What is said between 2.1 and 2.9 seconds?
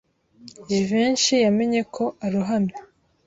arohamye.